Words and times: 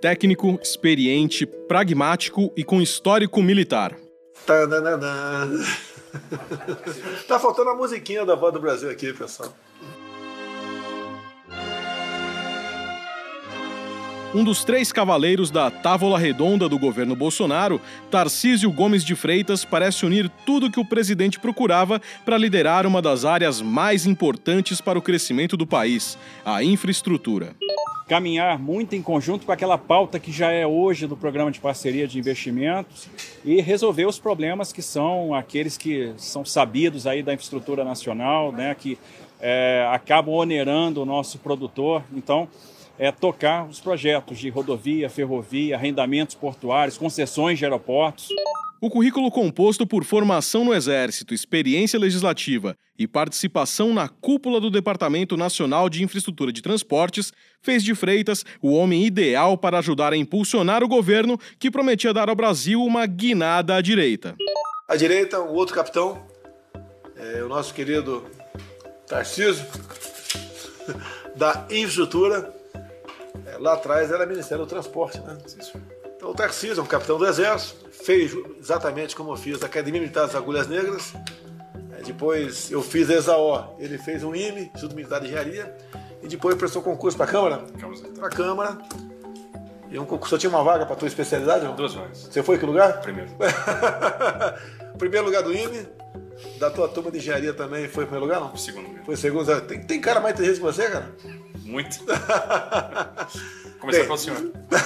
Técnico, 0.00 0.58
experiente, 0.62 1.46
pragmático 1.46 2.52
e 2.56 2.62
com 2.62 2.80
histórico 2.80 3.42
militar. 3.42 3.96
tá 7.26 7.38
faltando 7.38 7.70
a 7.70 7.74
musiquinha 7.74 8.24
da 8.24 8.34
Voz 8.34 8.52
do 8.52 8.60
Brasil 8.60 8.90
aqui, 8.90 9.12
pessoal. 9.12 9.52
Um 14.34 14.44
dos 14.44 14.64
três 14.64 14.92
cavaleiros 14.92 15.50
da 15.50 15.70
távola 15.70 16.18
redonda 16.18 16.68
do 16.68 16.78
governo 16.78 17.16
Bolsonaro, 17.16 17.80
Tarcísio 18.10 18.70
Gomes 18.70 19.02
de 19.02 19.14
Freitas 19.14 19.64
parece 19.64 20.04
unir 20.04 20.30
tudo 20.44 20.70
que 20.70 20.78
o 20.78 20.84
presidente 20.84 21.40
procurava 21.40 22.02
para 22.22 22.36
liderar 22.36 22.86
uma 22.86 23.00
das 23.00 23.24
áreas 23.24 23.62
mais 23.62 24.04
importantes 24.04 24.78
para 24.78 24.98
o 24.98 25.02
crescimento 25.02 25.56
do 25.56 25.66
país, 25.66 26.18
a 26.44 26.62
infraestrutura. 26.62 27.56
Caminhar 28.08 28.56
muito 28.56 28.94
em 28.94 29.02
conjunto 29.02 29.44
com 29.44 29.50
aquela 29.50 29.76
pauta 29.76 30.20
que 30.20 30.30
já 30.30 30.52
é 30.52 30.64
hoje 30.64 31.08
do 31.08 31.16
programa 31.16 31.50
de 31.50 31.58
parceria 31.58 32.06
de 32.06 32.20
investimentos 32.20 33.08
e 33.44 33.60
resolver 33.60 34.06
os 34.06 34.16
problemas 34.16 34.72
que 34.72 34.80
são 34.80 35.34
aqueles 35.34 35.76
que 35.76 36.12
são 36.16 36.44
sabidos 36.44 37.04
aí 37.04 37.20
da 37.20 37.34
infraestrutura 37.34 37.84
nacional, 37.84 38.52
né, 38.52 38.76
que 38.78 38.96
é, 39.40 39.88
acabam 39.90 40.36
onerando 40.36 41.02
o 41.02 41.04
nosso 41.04 41.38
produtor. 41.40 42.04
Então, 42.14 42.48
é, 42.98 43.12
tocar 43.12 43.66
os 43.66 43.80
projetos 43.80 44.38
de 44.38 44.48
rodovia, 44.48 45.10
ferrovia, 45.10 45.76
arrendamentos 45.76 46.34
portuários, 46.34 46.98
concessões 46.98 47.58
de 47.58 47.64
aeroportos. 47.64 48.28
O 48.80 48.90
currículo 48.90 49.30
composto 49.30 49.86
por 49.86 50.04
formação 50.04 50.64
no 50.64 50.74
Exército, 50.74 51.32
experiência 51.32 51.98
legislativa 51.98 52.76
e 52.98 53.06
participação 53.06 53.94
na 53.94 54.06
cúpula 54.06 54.60
do 54.60 54.70
Departamento 54.70 55.36
Nacional 55.36 55.88
de 55.88 56.02
Infraestrutura 56.04 56.52
de 56.52 56.60
Transportes 56.60 57.32
fez 57.62 57.82
de 57.82 57.94
Freitas 57.94 58.44
o 58.60 58.72
homem 58.74 59.04
ideal 59.04 59.56
para 59.56 59.78
ajudar 59.78 60.12
a 60.12 60.16
impulsionar 60.16 60.84
o 60.84 60.88
governo 60.88 61.38
que 61.58 61.70
prometia 61.70 62.12
dar 62.12 62.28
ao 62.28 62.36
Brasil 62.36 62.82
uma 62.82 63.06
guinada 63.06 63.76
à 63.76 63.80
direita. 63.80 64.36
À 64.86 64.94
direita, 64.94 65.40
o 65.40 65.54
outro 65.54 65.74
capitão, 65.74 66.22
é, 67.16 67.42
o 67.42 67.48
nosso 67.48 67.72
querido 67.72 68.24
Tarcísio, 69.06 69.64
da 71.34 71.66
Infraestrutura, 71.70 72.54
lá 73.58 73.74
atrás 73.74 74.10
era 74.10 74.26
Ministério 74.26 74.64
do 74.64 74.68
Transporte, 74.68 75.20
né? 75.20 75.36
Então 76.16 76.30
o 76.30 76.34
Tarcísio, 76.34 76.82
um 76.82 76.86
capitão 76.86 77.18
do 77.18 77.26
Exército, 77.26 77.88
fez 77.90 78.32
exatamente 78.58 79.14
como 79.14 79.32
eu 79.32 79.36
fiz 79.36 79.62
a 79.62 79.66
Academia 79.66 80.00
Militar 80.00 80.26
das 80.26 80.34
Agulhas 80.34 80.66
Negras. 80.66 81.12
Depois 82.04 82.70
eu 82.70 82.82
fiz 82.82 83.10
a 83.10 83.14
ESAO, 83.14 83.76
ele 83.80 83.98
fez 83.98 84.22
um 84.22 84.34
IME, 84.34 84.62
Instituto 84.62 84.94
Militar 84.94 85.20
de 85.20 85.26
Engenharia, 85.26 85.76
e 86.22 86.28
depois 86.28 86.54
prestou 86.54 86.80
concurso 86.80 87.16
para 87.16 87.26
a 87.26 87.28
Câmara. 87.28 87.64
Para 88.16 88.26
a 88.28 88.30
Câmara. 88.30 88.78
E 89.90 89.98
um 89.98 90.04
concurso, 90.04 90.30
só 90.30 90.38
tinha 90.38 90.50
uma 90.50 90.62
vaga 90.62 90.86
para 90.86 90.96
tua 90.96 91.08
especialidade? 91.08 91.64
Não? 91.64 91.74
Duas 91.74 91.94
vagas. 91.94 92.28
Você 92.30 92.42
foi 92.42 92.58
que 92.58 92.66
lugar? 92.66 93.00
Primeiro. 93.00 93.30
primeiro 94.98 95.26
lugar 95.26 95.42
do 95.42 95.52
IME. 95.52 95.86
Da 96.58 96.70
tua 96.70 96.86
turma 96.86 97.10
de 97.10 97.18
engenharia 97.18 97.54
também 97.54 97.88
foi 97.88 98.04
primeiro 98.04 98.26
lugar, 98.26 98.40
não? 98.40 98.56
Segundo 98.56 98.88
lugar. 98.88 99.04
Foi 99.04 99.16
segundo. 99.16 99.60
Tem, 99.62 99.80
tem 99.80 100.00
cara 100.00 100.20
mais 100.20 100.34
inteligente 100.34 100.58
que 100.58 100.62
você, 100.62 100.88
cara? 100.90 101.10
Muito. 101.66 101.98
Começar 103.80 104.06
com 104.06 104.14
o 104.14 104.18
senhor. 104.18 104.52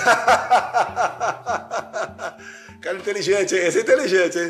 cara 2.81 2.99
inteligente, 2.99 3.55
hein? 3.55 3.67
Esse 3.67 3.79
é 3.79 3.83
inteligente, 3.83 4.39
hein? 4.39 4.49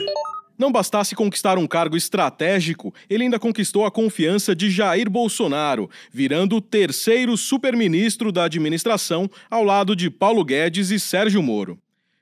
Não 0.56 0.70
bastasse 0.70 1.14
conquistar 1.14 1.58
um 1.58 1.66
cargo 1.66 1.96
estratégico, 1.96 2.94
ele 3.08 3.24
ainda 3.24 3.38
conquistou 3.38 3.86
a 3.86 3.90
confiança 3.90 4.54
de 4.54 4.70
Jair 4.70 5.08
Bolsonaro, 5.08 5.90
virando 6.12 6.56
o 6.56 6.60
terceiro 6.60 7.36
superministro 7.36 8.30
da 8.30 8.44
administração 8.44 9.28
ao 9.50 9.64
lado 9.64 9.96
de 9.96 10.10
Paulo 10.10 10.44
Guedes 10.44 10.90
e 10.90 11.00
Sérgio 11.00 11.42
Moro. 11.42 11.78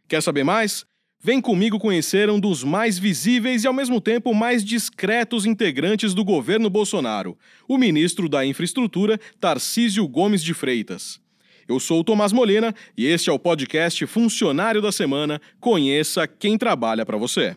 Quer 0.06 0.22
saber 0.22 0.44
mais? 0.44 0.86
Vem 1.20 1.40
comigo 1.40 1.80
conhecer 1.80 2.30
um 2.30 2.38
dos 2.38 2.62
mais 2.62 2.96
visíveis 2.98 3.64
e 3.64 3.66
ao 3.66 3.72
mesmo 3.72 4.00
tempo 4.00 4.32
mais 4.32 4.64
discretos 4.64 5.44
integrantes 5.44 6.14
do 6.14 6.24
governo 6.24 6.70
Bolsonaro, 6.70 7.36
o 7.66 7.76
ministro 7.76 8.28
da 8.28 8.46
Infraestrutura, 8.46 9.18
Tarcísio 9.40 10.06
Gomes 10.06 10.42
de 10.42 10.54
Freitas. 10.54 11.20
Eu 11.66 11.80
sou 11.80 12.00
o 12.00 12.04
Tomás 12.04 12.32
Molina 12.32 12.72
e 12.96 13.04
este 13.06 13.28
é 13.28 13.32
o 13.32 13.38
podcast 13.38 14.06
Funcionário 14.06 14.80
da 14.80 14.92
Semana. 14.92 15.40
Conheça 15.60 16.26
quem 16.26 16.56
trabalha 16.56 17.04
para 17.04 17.16
você. 17.18 17.56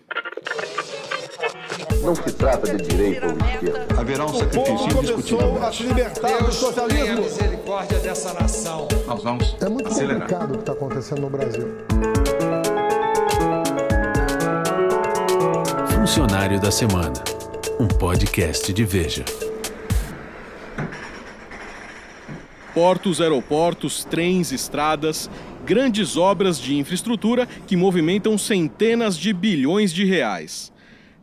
Não 2.04 2.16
se 2.16 2.34
trata 2.34 2.76
de 2.76 2.84
direita 2.88 3.28
ou 3.28 3.38
esquerda. 3.48 3.88
Haverá 4.02 4.26
um 4.26 4.34
sacrifício 4.34 4.98
indiscutível. 4.98 5.64
a 5.64 5.72
se 5.72 5.84
libertar 5.84 6.44
do 6.44 6.52
socialismo. 6.52 7.20
a 7.20 7.22
misericórdia 7.22 8.00
dessa 8.00 8.34
nação. 8.34 8.88
Nós 9.06 9.24
vamos 9.24 9.56
É 9.62 9.70
muito 9.70 9.88
acelerar. 9.88 10.22
complicado 10.28 10.50
o 10.50 10.54
que 10.56 10.60
está 10.62 10.72
acontecendo 10.74 11.22
no 11.22 11.30
Brasil. 11.30 11.68
Funcionário 16.02 16.60
da 16.60 16.72
Semana, 16.72 17.14
um 17.80 17.88
podcast 17.88 18.74
de 18.74 18.84
Veja. 18.84 19.24
Portos, 22.74 23.22
aeroportos, 23.22 24.04
trens, 24.04 24.52
estradas, 24.52 25.30
grandes 25.64 26.18
obras 26.18 26.60
de 26.60 26.76
infraestrutura 26.76 27.46
que 27.46 27.78
movimentam 27.78 28.36
centenas 28.36 29.16
de 29.16 29.32
bilhões 29.32 29.94
de 29.94 30.04
reais. 30.04 30.74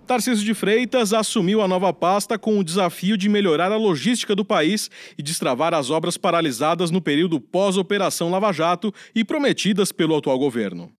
Tarcísio 0.07 0.45
de 0.45 0.55
Freitas 0.55 1.13
assumiu 1.13 1.61
a 1.61 1.67
nova 1.67 1.93
pasta 1.93 2.39
com 2.39 2.57
o 2.57 2.63
desafio 2.63 3.17
de 3.17 3.29
melhorar 3.29 3.73
a 3.73 3.77
logística 3.77 4.37
do 4.37 4.45
país 4.45 4.89
e 5.19 5.25
destravar 5.25 5.75
as 5.75 5.91
obras 5.91 6.17
paralisadas 6.17 6.93
no 6.93 7.01
período 7.01 7.41
pós-Operação 7.41 8.31
Lava 8.31 8.53
Jato 8.53 8.95
e 9.13 9.25
prometidas 9.25 9.91
pelo 9.91 10.17
atual 10.17 10.39
governo. 10.39 10.97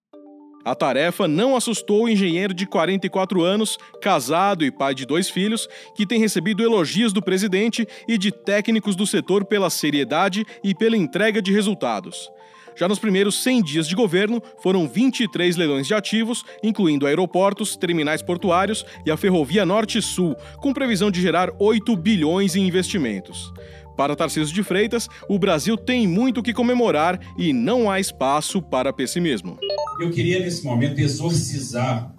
A 0.63 0.75
tarefa 0.75 1.27
não 1.27 1.55
assustou 1.55 2.03
o 2.03 2.09
engenheiro 2.09 2.53
de 2.53 2.65
44 2.65 3.41
anos, 3.41 3.77
casado 4.01 4.65
e 4.65 4.71
pai 4.71 4.93
de 4.93 5.05
dois 5.05 5.29
filhos, 5.29 5.67
que 5.95 6.05
tem 6.05 6.19
recebido 6.19 6.61
elogios 6.61 7.13
do 7.13 7.21
presidente 7.21 7.87
e 8.07 8.17
de 8.17 8.31
técnicos 8.31 8.95
do 8.95 9.07
setor 9.07 9.45
pela 9.45 9.69
seriedade 9.69 10.45
e 10.63 10.75
pela 10.75 10.97
entrega 10.97 11.41
de 11.41 11.53
resultados. 11.53 12.29
Já 12.75 12.87
nos 12.87 12.99
primeiros 12.99 13.43
100 13.43 13.63
dias 13.63 13.87
de 13.87 13.95
governo, 13.95 14.41
foram 14.61 14.87
23 14.87 15.57
leilões 15.57 15.85
de 15.85 15.93
ativos, 15.93 16.45
incluindo 16.63 17.05
aeroportos, 17.05 17.75
terminais 17.75 18.21
portuários 18.21 18.85
e 19.05 19.11
a 19.11 19.17
Ferrovia 19.17 19.65
Norte-Sul, 19.65 20.33
com 20.57 20.73
previsão 20.73 21.11
de 21.11 21.21
gerar 21.21 21.49
8 21.59 21.93
bilhões 21.97 22.55
em 22.55 22.65
investimentos. 22.65 23.51
Para 23.99 24.15
Tarcísio 24.15 24.55
de 24.55 24.63
Freitas, 24.63 25.09
o 25.27 25.37
Brasil 25.37 25.75
tem 25.75 26.07
muito 26.07 26.41
que 26.41 26.53
comemorar 26.53 27.19
e 27.37 27.51
não 27.51 27.91
há 27.91 27.99
espaço 27.99 28.61
para 28.61 28.93
pessimismo. 28.93 29.57
Eu 29.99 30.09
queria, 30.09 30.39
nesse 30.39 30.63
momento, 30.63 30.99
exorcizar, 30.99 32.09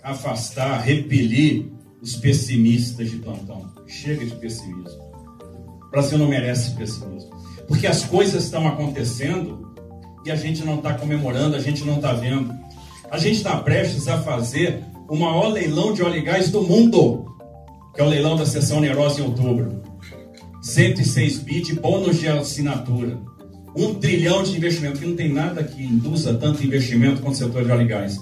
afastar, 0.00 0.78
repelir 0.78 1.72
os 2.00 2.14
pessimistas 2.14 3.10
de 3.10 3.16
plantão. 3.16 3.68
Chega 3.88 4.24
de 4.24 4.36
pessimismo. 4.36 5.02
O 5.88 5.90
Brasil 5.90 6.18
não 6.18 6.28
merece 6.28 6.70
pessimismo. 6.76 7.30
Porque 7.66 7.88
as 7.88 8.04
coisas 8.04 8.44
estão 8.44 8.68
acontecendo 8.68 9.74
e 10.24 10.30
a 10.30 10.36
gente 10.36 10.64
não 10.64 10.76
está 10.76 10.94
comemorando, 10.94 11.56
a 11.56 11.60
gente 11.60 11.82
não 11.82 11.96
está 11.96 12.12
vendo. 12.12 12.54
A 13.10 13.18
gente 13.18 13.38
está 13.38 13.56
prestes 13.56 14.06
a 14.06 14.22
fazer 14.22 14.84
o 15.08 15.16
maior 15.16 15.48
leilão 15.48 15.92
de 15.92 16.00
óleo 16.00 16.18
e 16.18 16.22
gás 16.22 16.48
do 16.48 16.62
mundo, 16.62 17.26
que 17.92 18.00
é 18.00 18.04
o 18.04 18.08
leilão 18.08 18.36
da 18.36 18.46
sessão 18.46 18.78
onerosa 18.78 19.20
em 19.20 19.24
outubro. 19.24 19.93
106 20.64 21.40
bi 21.40 21.60
de 21.60 21.74
bônus 21.74 22.18
de 22.18 22.26
assinatura. 22.26 23.20
Um 23.76 23.96
trilhão 23.96 24.42
de 24.42 24.56
investimento, 24.56 24.98
que 24.98 25.06
não 25.06 25.14
tem 25.14 25.30
nada 25.30 25.62
que 25.62 25.84
induza 25.84 26.32
tanto 26.32 26.64
investimento 26.64 27.20
quanto 27.20 27.34
o 27.34 27.36
setor 27.36 27.66
de 27.66 27.70
óleo 27.70 27.82
e 27.82 27.86
gás. 27.86 28.18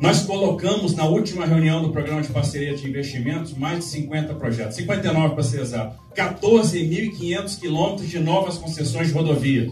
Nós 0.00 0.22
colocamos 0.22 0.94
na 0.94 1.04
última 1.04 1.44
reunião 1.44 1.82
do 1.82 1.90
programa 1.90 2.22
de 2.22 2.28
parceria 2.28 2.76
de 2.76 2.88
investimentos 2.88 3.54
mais 3.54 3.80
de 3.80 3.86
50 3.86 4.34
projetos, 4.34 4.76
59 4.76 5.34
para 5.34 5.42
ser 5.42 5.62
exato, 5.62 5.98
14.500 6.14 7.58
quilômetros 7.58 8.08
de 8.08 8.20
novas 8.20 8.56
concessões 8.56 9.08
de 9.08 9.12
rodovia. 9.12 9.68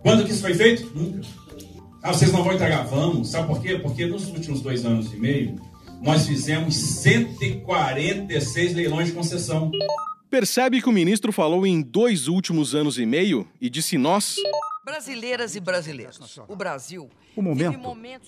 Quando 0.00 0.24
que 0.24 0.32
isso 0.32 0.40
foi 0.40 0.54
feito? 0.54 0.90
Nunca. 0.96 1.20
Ah, 2.02 2.14
vocês 2.14 2.32
não 2.32 2.42
vão 2.42 2.54
entregar? 2.54 2.86
Vamos. 2.86 3.28
Sabe 3.28 3.48
por 3.48 3.60
quê? 3.60 3.74
Porque 3.74 4.06
nos 4.06 4.28
últimos 4.28 4.62
dois 4.62 4.86
anos 4.86 5.12
e 5.12 5.16
meio, 5.16 5.56
nós 6.00 6.26
fizemos 6.26 6.74
146 6.74 8.74
leilões 8.74 9.08
de 9.08 9.12
concessão. 9.12 9.70
Percebe 10.30 10.82
que 10.82 10.88
o 10.88 10.92
ministro 10.92 11.32
falou 11.32 11.66
em 11.66 11.80
dois 11.80 12.28
últimos 12.28 12.74
anos 12.74 12.98
e 12.98 13.06
meio 13.06 13.48
e 13.60 13.70
disse 13.70 13.96
nós? 13.96 14.36
Brasileiras 14.84 15.54
e 15.54 15.60
brasileiros, 15.60 16.38
o 16.48 16.56
Brasil. 16.56 17.10
O 17.36 17.42
momento 17.42 17.78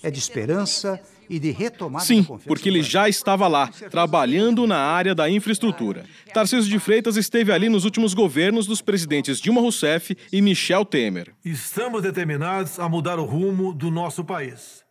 é 0.03 0.11
de 0.11 0.19
esperança 0.19 0.99
e 1.29 1.39
de 1.39 1.51
retomada 1.51 2.05
Sim, 2.05 2.23
porque 2.45 2.69
ele 2.69 2.83
já 2.83 3.09
estava 3.09 3.47
lá, 3.47 3.67
trabalhando 3.89 4.67
na 4.67 4.77
área 4.77 5.13
da 5.13 5.29
infraestrutura. 5.29 6.05
Tarcísio 6.33 6.69
de 6.69 6.79
Freitas 6.79 7.17
esteve 7.17 7.51
ali 7.51 7.67
nos 7.67 7.83
últimos 7.83 8.13
governos 8.13 8.67
dos 8.67 8.81
presidentes 8.81 9.39
Dilma 9.39 9.59
Rousseff 9.59 10.15
e 10.31 10.41
Michel 10.41 10.85
Temer. 10.85 11.33
Estamos 11.43 12.03
determinados 12.03 12.79
a 12.79 12.87
mudar 12.87 13.19
o 13.19 13.25
rumo 13.25 13.73
do 13.73 13.89
nosso 13.89 14.23
país. 14.23 14.83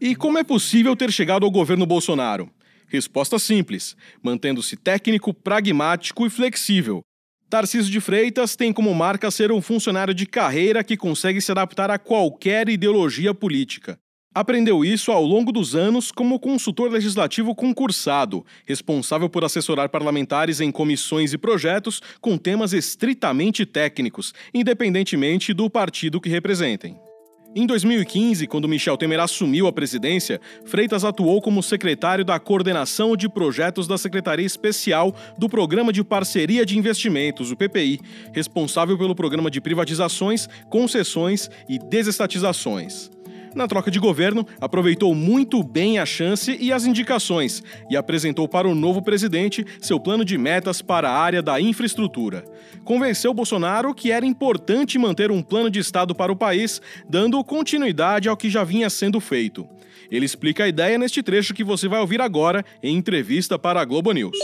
E 0.00 0.14
como 0.14 0.38
é 0.38 0.44
possível 0.44 0.96
ter 0.96 1.12
chegado 1.12 1.44
ao 1.44 1.50
governo 1.50 1.84
Bolsonaro? 1.84 2.50
Resposta 2.88 3.38
simples: 3.38 3.96
mantendo-se 4.22 4.76
técnico, 4.76 5.32
pragmático 5.32 6.26
e 6.26 6.30
flexível. 6.30 7.02
Tarcísio 7.48 7.90
de 7.90 8.00
Freitas 8.00 8.56
tem 8.56 8.72
como 8.72 8.94
marca 8.94 9.30
ser 9.30 9.50
um 9.50 9.62
funcionário 9.62 10.12
de 10.12 10.26
carreira 10.26 10.84
que 10.84 10.96
consegue 10.96 11.40
se 11.40 11.50
adaptar 11.50 11.90
a 11.90 11.98
qualquer 11.98 12.68
ideologia 12.68 13.32
política. 13.32 13.98
Aprendeu 14.34 14.84
isso 14.84 15.10
ao 15.10 15.24
longo 15.24 15.50
dos 15.50 15.74
anos 15.74 16.12
como 16.12 16.38
consultor 16.38 16.90
legislativo 16.90 17.54
concursado, 17.54 18.44
responsável 18.66 19.28
por 19.28 19.44
assessorar 19.44 19.88
parlamentares 19.88 20.60
em 20.60 20.70
comissões 20.70 21.32
e 21.32 21.38
projetos 21.38 22.02
com 22.20 22.36
temas 22.36 22.74
estritamente 22.74 23.64
técnicos, 23.64 24.34
independentemente 24.52 25.54
do 25.54 25.70
partido 25.70 26.20
que 26.20 26.28
representem. 26.28 27.07
Em 27.54 27.66
2015, 27.66 28.46
quando 28.46 28.68
Michel 28.68 28.96
Temer 28.98 29.20
assumiu 29.20 29.66
a 29.66 29.72
presidência, 29.72 30.38
Freitas 30.66 31.02
atuou 31.02 31.40
como 31.40 31.62
secretário 31.62 32.22
da 32.22 32.38
Coordenação 32.38 33.16
de 33.16 33.26
Projetos 33.26 33.88
da 33.88 33.96
Secretaria 33.96 34.44
Especial 34.44 35.14
do 35.38 35.48
Programa 35.48 35.90
de 35.90 36.04
Parceria 36.04 36.66
de 36.66 36.78
Investimentos, 36.78 37.50
o 37.50 37.56
PPI, 37.56 38.00
responsável 38.34 38.98
pelo 38.98 39.14
programa 39.14 39.50
de 39.50 39.62
privatizações, 39.62 40.46
concessões 40.68 41.50
e 41.66 41.78
desestatizações. 41.78 43.10
Na 43.54 43.66
troca 43.66 43.90
de 43.90 43.98
governo, 43.98 44.46
aproveitou 44.60 45.14
muito 45.14 45.62
bem 45.62 45.98
a 45.98 46.06
chance 46.06 46.56
e 46.60 46.72
as 46.72 46.84
indicações 46.84 47.62
e 47.90 47.96
apresentou 47.96 48.48
para 48.48 48.68
o 48.68 48.74
novo 48.74 49.02
presidente 49.02 49.64
seu 49.80 49.98
plano 49.98 50.24
de 50.24 50.36
metas 50.36 50.82
para 50.82 51.10
a 51.10 51.18
área 51.18 51.42
da 51.42 51.60
infraestrutura. 51.60 52.44
Convenceu 52.84 53.34
Bolsonaro 53.34 53.94
que 53.94 54.12
era 54.12 54.26
importante 54.26 54.98
manter 54.98 55.30
um 55.30 55.42
plano 55.42 55.70
de 55.70 55.78
Estado 55.78 56.14
para 56.14 56.32
o 56.32 56.36
país, 56.36 56.80
dando 57.08 57.42
continuidade 57.42 58.28
ao 58.28 58.36
que 58.36 58.50
já 58.50 58.64
vinha 58.64 58.90
sendo 58.90 59.20
feito. 59.20 59.66
Ele 60.10 60.24
explica 60.24 60.64
a 60.64 60.68
ideia 60.68 60.96
neste 60.96 61.22
trecho 61.22 61.54
que 61.54 61.64
você 61.64 61.88
vai 61.88 62.00
ouvir 62.00 62.20
agora 62.20 62.64
em 62.82 62.96
entrevista 62.96 63.58
para 63.58 63.80
a 63.80 63.84
Globo 63.84 64.12
News 64.12 64.38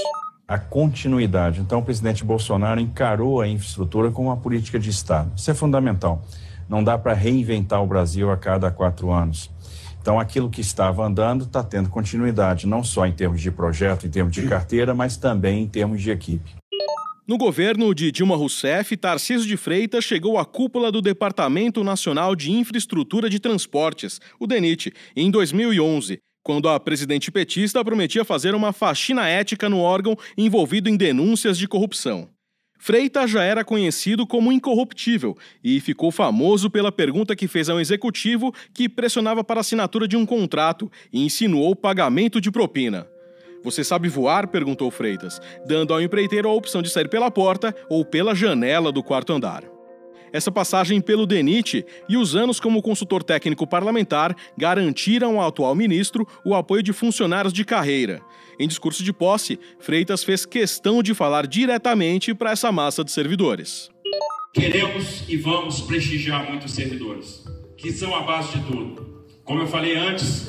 a 0.46 0.58
continuidade. 0.58 1.60
Então, 1.60 1.78
o 1.78 1.82
presidente 1.82 2.22
Bolsonaro 2.22 2.80
encarou 2.80 3.40
a 3.40 3.48
infraestrutura 3.48 4.10
como 4.10 4.28
uma 4.28 4.36
política 4.36 4.78
de 4.78 4.90
Estado. 4.90 5.32
Isso 5.36 5.50
é 5.50 5.54
fundamental. 5.54 6.22
Não 6.68 6.82
dá 6.82 6.96
para 6.96 7.12
reinventar 7.12 7.82
o 7.82 7.86
Brasil 7.86 8.30
a 8.30 8.36
cada 8.36 8.70
quatro 8.70 9.10
anos. 9.10 9.50
Então, 10.00 10.20
aquilo 10.20 10.50
que 10.50 10.60
estava 10.60 11.04
andando 11.04 11.44
está 11.44 11.62
tendo 11.62 11.88
continuidade, 11.88 12.66
não 12.66 12.84
só 12.84 13.06
em 13.06 13.12
termos 13.12 13.40
de 13.40 13.50
projeto, 13.50 14.06
em 14.06 14.10
termos 14.10 14.34
de 14.34 14.46
carteira, 14.46 14.94
mas 14.94 15.16
também 15.16 15.62
em 15.62 15.66
termos 15.66 16.02
de 16.02 16.10
equipe. 16.10 16.54
No 17.26 17.38
governo 17.38 17.94
de 17.94 18.12
Dilma 18.12 18.36
Rousseff, 18.36 18.94
Tarcísio 18.98 19.48
de 19.48 19.56
Freitas 19.56 20.04
chegou 20.04 20.36
à 20.36 20.44
cúpula 20.44 20.92
do 20.92 21.00
Departamento 21.00 21.82
Nacional 21.82 22.36
de 22.36 22.52
Infraestrutura 22.52 23.30
de 23.30 23.40
Transportes, 23.40 24.20
o 24.38 24.46
DENIT, 24.46 24.92
em 25.16 25.30
2011, 25.30 26.18
quando 26.42 26.68
a 26.68 26.78
presidente 26.78 27.32
petista 27.32 27.82
prometia 27.82 28.26
fazer 28.26 28.54
uma 28.54 28.74
faxina 28.74 29.26
ética 29.26 29.70
no 29.70 29.78
órgão 29.78 30.14
envolvido 30.36 30.90
em 30.90 30.98
denúncias 30.98 31.56
de 31.56 31.66
corrupção. 31.66 32.28
Freitas 32.86 33.30
já 33.30 33.42
era 33.42 33.64
conhecido 33.64 34.26
como 34.26 34.52
incorruptível 34.52 35.34
e 35.64 35.80
ficou 35.80 36.10
famoso 36.10 36.68
pela 36.68 36.92
pergunta 36.92 37.34
que 37.34 37.48
fez 37.48 37.70
a 37.70 37.74
um 37.74 37.80
executivo 37.80 38.52
que 38.74 38.90
pressionava 38.90 39.42
para 39.42 39.60
a 39.60 39.62
assinatura 39.62 40.06
de 40.06 40.18
um 40.18 40.26
contrato 40.26 40.92
e 41.10 41.24
insinuou 41.24 41.74
pagamento 41.74 42.42
de 42.42 42.50
propina. 42.50 43.06
Você 43.62 43.82
sabe 43.82 44.06
voar? 44.10 44.48
perguntou 44.48 44.90
Freitas, 44.90 45.40
dando 45.66 45.94
ao 45.94 46.02
empreiteiro 46.02 46.46
a 46.46 46.52
opção 46.52 46.82
de 46.82 46.90
sair 46.90 47.08
pela 47.08 47.30
porta 47.30 47.74
ou 47.88 48.04
pela 48.04 48.34
janela 48.34 48.92
do 48.92 49.02
quarto 49.02 49.32
andar. 49.32 49.64
Essa 50.34 50.50
passagem 50.50 51.00
pelo 51.00 51.26
DENIT 51.26 51.86
e 52.08 52.16
os 52.16 52.34
anos 52.34 52.58
como 52.58 52.82
consultor 52.82 53.22
técnico 53.22 53.68
parlamentar 53.68 54.34
garantiram 54.58 55.40
ao 55.40 55.46
atual 55.46 55.76
ministro 55.76 56.26
o 56.44 56.56
apoio 56.56 56.82
de 56.82 56.92
funcionários 56.92 57.52
de 57.52 57.64
carreira. 57.64 58.20
Em 58.58 58.66
discurso 58.66 59.04
de 59.04 59.12
posse, 59.12 59.60
Freitas 59.78 60.24
fez 60.24 60.44
questão 60.44 61.04
de 61.04 61.14
falar 61.14 61.46
diretamente 61.46 62.34
para 62.34 62.50
essa 62.50 62.72
massa 62.72 63.04
de 63.04 63.12
servidores. 63.12 63.88
Queremos 64.52 65.22
e 65.28 65.36
vamos 65.36 65.80
prestigiar 65.82 66.50
muitos 66.50 66.72
servidores, 66.72 67.44
que 67.76 67.92
são 67.92 68.12
a 68.12 68.22
base 68.22 68.58
de 68.58 68.64
tudo. 68.64 69.24
Como 69.44 69.60
eu 69.60 69.68
falei 69.68 69.94
antes, 69.96 70.48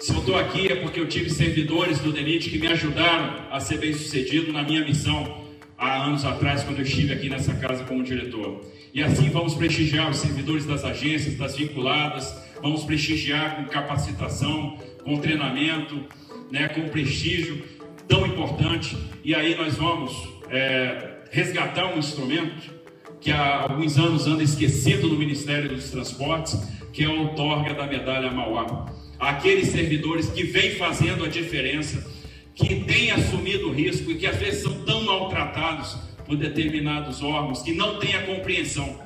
se 0.00 0.12
eu 0.12 0.18
estou 0.18 0.36
aqui 0.36 0.66
é 0.66 0.74
porque 0.74 0.98
eu 0.98 1.06
tive 1.06 1.30
servidores 1.30 2.00
do 2.00 2.10
DENIT 2.10 2.50
que 2.50 2.58
me 2.58 2.66
ajudaram 2.66 3.46
a 3.48 3.60
ser 3.60 3.78
bem 3.78 3.92
sucedido 3.92 4.52
na 4.52 4.64
minha 4.64 4.84
missão 4.84 5.44
há 5.78 6.04
anos 6.04 6.24
atrás, 6.24 6.64
quando 6.64 6.78
eu 6.78 6.84
estive 6.84 7.12
aqui 7.12 7.28
nessa 7.28 7.54
casa 7.54 7.84
como 7.84 8.02
diretor. 8.02 8.60
E 8.92 9.02
assim 9.02 9.30
vamos 9.30 9.54
prestigiar 9.54 10.10
os 10.10 10.16
servidores 10.16 10.66
das 10.66 10.84
agências, 10.84 11.36
das 11.36 11.56
vinculadas, 11.56 12.34
vamos 12.60 12.82
prestigiar 12.84 13.56
com 13.56 13.64
capacitação, 13.64 14.78
com 15.04 15.18
treinamento, 15.18 16.04
né, 16.50 16.68
com 16.68 16.88
prestígio 16.88 17.62
tão 18.08 18.26
importante. 18.26 18.96
E 19.22 19.34
aí 19.34 19.54
nós 19.54 19.76
vamos 19.76 20.12
é, 20.50 21.20
resgatar 21.30 21.86
um 21.94 21.98
instrumento 21.98 22.74
que 23.20 23.30
há 23.30 23.60
alguns 23.62 23.96
anos 23.96 24.26
anda 24.26 24.42
esquecido 24.42 25.08
no 25.08 25.16
Ministério 25.16 25.68
dos 25.68 25.90
Transportes, 25.90 26.58
que 26.92 27.04
é 27.04 27.08
o 27.08 27.28
outorga 27.28 27.74
da 27.74 27.86
medalha 27.86 28.30
Mauá. 28.30 28.86
Aqueles 29.18 29.68
servidores 29.68 30.28
que 30.30 30.42
vêm 30.42 30.72
fazendo 30.72 31.24
a 31.24 31.28
diferença, 31.28 32.10
que 32.54 32.84
têm 32.84 33.12
assumido 33.12 33.68
o 33.68 33.72
risco 33.72 34.10
e 34.10 34.16
que 34.16 34.26
às 34.26 34.36
vezes 34.36 34.62
são 34.62 34.84
tão 34.84 35.04
maltratados 35.04 35.96
por 36.30 36.36
determinados 36.36 37.20
órgãos 37.24 37.60
que 37.60 37.72
não 37.72 37.98
têm 37.98 38.14
a 38.14 38.24
compreensão 38.24 39.00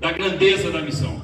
da 0.00 0.10
grandeza 0.12 0.70
da 0.70 0.80
missão. 0.80 1.20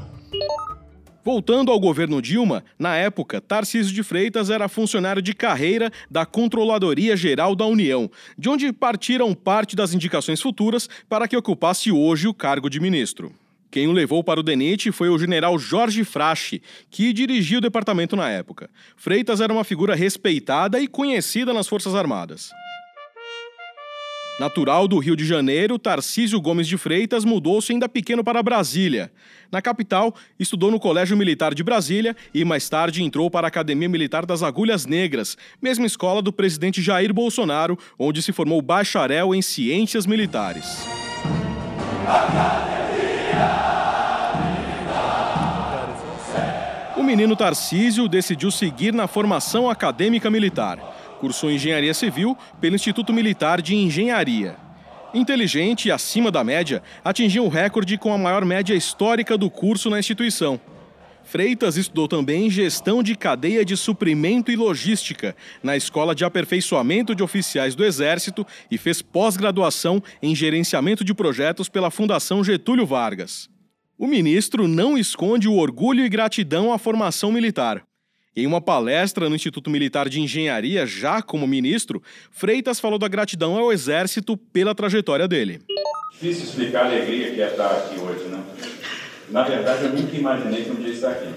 Voltando 1.25 1.73
ao 1.73 1.81
governo 1.81 2.21
Dilma, 2.21 2.63
na 2.79 2.95
época, 2.95 3.41
Tarcísio 3.41 3.95
de 3.95 4.03
Freitas 4.03 4.51
era 4.51 4.69
funcionário 4.69 5.23
de 5.23 5.35
carreira 5.35 5.91
da 6.11 6.27
Controladoria 6.27 7.17
Geral 7.17 7.57
da 7.57 7.65
União, 7.65 8.11
de 8.37 8.51
onde 8.51 8.71
partiram 8.71 9.35
parte 9.35 9.75
das 9.75 9.95
indicações 9.95 10.43
futuras 10.43 10.91
para 11.09 11.27
que 11.27 11.37
ocupasse 11.37 11.91
hoje 11.91 12.29
o 12.29 12.35
cargo 12.35 12.69
de 12.69 12.79
ministro. 12.79 13.33
Quem 13.71 13.89
o 13.89 13.93
levou 13.93 14.23
para 14.23 14.39
o 14.39 14.43
DENIT 14.43 14.93
foi 14.93 15.09
o 15.09 15.19
general 15.19 15.59
Jorge 15.59 16.05
Frache, 16.05 16.61
que 16.91 17.15
dirigia 17.15 17.59
o 17.59 17.63
departamento 17.63 18.15
na 18.15 18.29
época. 18.29 18.69
Freitas 18.95 19.41
era 19.41 19.53
uma 19.53 19.65
figura 19.65 19.95
respeitada 19.95 20.79
e 20.79 20.87
conhecida 20.87 21.55
nas 21.55 21.67
Forças 21.67 21.95
Armadas. 21.95 22.51
Natural 24.39 24.87
do 24.87 24.99
Rio 24.99 25.17
de 25.17 25.25
Janeiro, 25.25 25.79
Tarcísio 25.79 26.39
Gomes 26.43 26.69
de 26.69 26.77
Freitas 26.77 27.25
mudou-se 27.25 27.73
ainda 27.73 27.89
pequeno 27.89 28.23
para 28.23 28.43
Brasília. 28.43 29.11
Na 29.51 29.63
capital, 29.63 30.15
estudou 30.39 30.71
no 30.71 30.79
Colégio 30.79 31.17
Militar 31.17 31.55
de 31.55 31.65
Brasília 31.65 32.15
e 32.35 32.45
mais 32.45 32.69
tarde 32.69 33.03
entrou 33.03 33.31
para 33.31 33.47
a 33.47 33.49
Academia 33.49 33.89
Militar 33.89 34.27
das 34.27 34.43
Agulhas 34.43 34.85
Negras, 34.85 35.39
mesma 35.61 35.87
escola 35.87 36.21
do 36.21 36.35
presidente 36.35 36.83
Jair 36.83 37.15
Bolsonaro, 37.15 37.79
onde 37.99 38.21
se 38.21 38.31
formou 38.31 38.61
bacharel 38.61 39.35
em 39.35 39.41
Ciências 39.41 40.05
Militares. 40.05 40.85
O 46.95 47.03
menino 47.03 47.35
Tarcísio 47.35 48.07
decidiu 48.07 48.51
seguir 48.51 48.93
na 48.93 49.07
formação 49.07 49.71
acadêmica 49.71 50.31
militar. 50.31 50.96
Cursou 51.21 51.51
engenharia 51.51 51.95
civil 51.95 52.37
pelo 52.61 52.75
Instituto 52.75 53.13
Militar 53.13 53.61
de 53.63 53.75
Engenharia. 53.75 54.57
Inteligente 55.15 55.89
e 55.89 55.91
acima 55.91 56.31
da 56.31 56.45
média, 56.45 56.83
atingiu 57.05 57.45
o 57.45 57.49
recorde 57.49 57.97
com 57.97 58.13
a 58.13 58.19
maior 58.19 58.45
média 58.45 58.75
histórica 58.75 59.39
do 59.39 59.49
curso 59.49 59.89
na 59.89 59.99
instituição. 59.99 60.61
Freitas 61.27 61.77
estudou 61.77 62.07
também 62.07 62.49
gestão 62.49 63.03
de 63.03 63.17
cadeia 63.17 63.65
de 63.65 63.77
suprimento 63.77 64.53
e 64.53 64.57
logística 64.57 65.35
na 65.61 65.77
Escola 65.77 66.15
de 66.15 66.25
Aperfeiçoamento 66.25 67.17
de 67.17 67.23
Oficiais 67.23 67.75
do 67.75 67.85
Exército 67.85 68.47
e 68.71 68.79
fez 68.79 69.03
pós-graduação 69.03 70.01
em 70.23 70.37
gerenciamento 70.37 71.03
de 71.03 71.13
projetos 71.13 71.69
pela 71.69 71.91
Fundação 71.91 72.45
Getúlio 72.45 72.87
Vargas. 72.87 73.49
O 73.99 74.07
ministro 74.07 74.69
não 74.69 74.97
esconde 74.97 75.49
o 75.49 75.57
orgulho 75.57 76.05
e 76.05 76.09
gratidão 76.09 76.73
à 76.73 76.79
formação 76.79 77.33
militar. 77.33 77.83
Em 78.39 78.47
uma 78.47 78.61
palestra 78.61 79.31
no 79.31 79.35
Instituto 79.35 79.71
Militar 79.71 80.11
de 80.11 80.21
Engenharia, 80.21 80.85
já 80.85 81.23
como 81.23 81.47
ministro, 81.47 82.03
Freitas 82.31 82.79
falou 82.79 82.99
da 82.99 83.09
gratidão 83.09 83.57
ao 83.57 83.73
Exército 83.73 84.37
pela 84.37 84.75
trajetória 84.75 85.27
dele. 85.27 85.63
Difícil 86.13 86.45
explicar 86.45 86.83
a 86.83 86.87
alegria 86.89 87.31
que 87.31 87.41
é 87.41 87.47
estar 87.49 87.71
aqui 87.71 87.99
hoje, 87.99 88.25
né? 88.25 88.45
Na 89.31 89.43
verdade, 89.43 89.85
eu 89.85 89.93
nunca 89.95 90.15
imaginei 90.15 90.65
que 90.65 90.71
um 90.71 90.75
dia 90.75 90.93
estar 90.93 91.13
aqui. 91.13 91.31